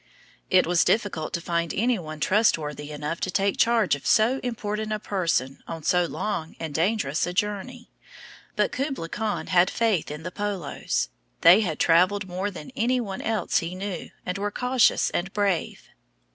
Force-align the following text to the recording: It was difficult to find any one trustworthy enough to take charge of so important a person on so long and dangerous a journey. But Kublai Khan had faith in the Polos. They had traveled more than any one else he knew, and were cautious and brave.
It 0.49 0.65
was 0.65 0.83
difficult 0.83 1.31
to 1.33 1.41
find 1.41 1.71
any 1.75 1.99
one 1.99 2.19
trustworthy 2.19 2.89
enough 2.91 3.19
to 3.19 3.29
take 3.29 3.57
charge 3.59 3.93
of 3.95 4.07
so 4.07 4.39
important 4.41 4.91
a 4.91 4.97
person 4.97 5.61
on 5.67 5.83
so 5.83 6.05
long 6.05 6.55
and 6.59 6.73
dangerous 6.73 7.27
a 7.27 7.33
journey. 7.33 7.91
But 8.55 8.71
Kublai 8.71 9.09
Khan 9.09 9.45
had 9.45 9.69
faith 9.69 10.09
in 10.09 10.23
the 10.23 10.31
Polos. 10.31 11.09
They 11.41 11.61
had 11.61 11.77
traveled 11.77 12.27
more 12.27 12.49
than 12.49 12.71
any 12.75 12.99
one 12.99 13.21
else 13.21 13.59
he 13.59 13.75
knew, 13.75 14.09
and 14.25 14.39
were 14.39 14.49
cautious 14.49 15.11
and 15.11 15.31
brave. 15.33 15.83